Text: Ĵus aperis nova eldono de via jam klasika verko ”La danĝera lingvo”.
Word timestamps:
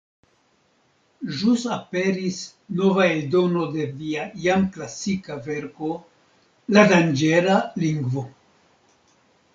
Ĵus 1.41 1.65
aperis 1.75 2.39
nova 2.79 3.05
eldono 3.17 3.67
de 3.75 3.85
via 3.99 4.25
jam 4.47 4.65
klasika 4.79 5.37
verko 5.51 5.93
”La 6.79 6.89
danĝera 6.95 7.63
lingvo”. 7.85 8.29